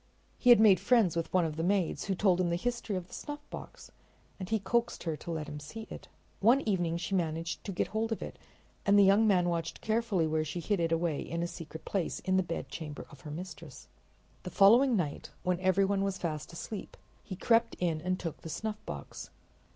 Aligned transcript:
He 0.39 0.55
made 0.55 0.79
friends 0.79 1.15
with 1.15 1.31
one 1.31 1.45
of 1.45 1.57
the 1.57 1.63
maids, 1.63 2.05
who 2.05 2.15
told 2.15 2.41
him 2.41 2.49
the 2.49 2.55
history 2.55 2.95
of 2.95 3.05
the 3.07 3.13
snuffbox, 3.13 3.91
and 4.39 4.49
he 4.49 4.57
coaxed 4.57 5.03
her 5.03 5.15
to 5.17 5.29
let 5.29 5.47
him 5.47 5.59
see 5.59 5.85
it. 5.91 6.07
One 6.39 6.61
evening 6.61 6.97
she 6.97 7.13
managed 7.13 7.63
to 7.65 7.71
get 7.71 7.89
hold 7.89 8.11
of 8.11 8.23
it, 8.23 8.39
and 8.83 8.97
the 8.97 9.03
young 9.05 9.27
man 9.27 9.47
watched 9.47 9.79
carefully 9.79 10.25
where 10.25 10.43
she 10.43 10.59
hid 10.59 10.79
it 10.79 10.91
away 10.91 11.21
in 11.21 11.43
a 11.43 11.47
secret 11.47 11.85
place 11.85 12.19
in 12.21 12.35
the 12.35 12.41
bedchamber 12.41 13.05
of 13.11 13.21
her 13.21 13.29
mistress. 13.29 13.89
The 14.41 14.49
following 14.49 14.95
night, 14.95 15.29
when 15.43 15.59
everyone 15.59 16.03
was 16.03 16.17
fast 16.17 16.51
asleep, 16.51 16.97
he 17.23 17.35
crept 17.35 17.75
in 17.79 18.01
and 18.01 18.19
took 18.19 18.37
the 18.41 18.49
snuffbox. 18.49 19.29